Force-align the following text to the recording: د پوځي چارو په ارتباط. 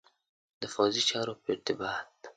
د 0.61 0.63
پوځي 0.73 1.01
چارو 1.09 1.33
په 1.41 1.47
ارتباط. 1.53 2.13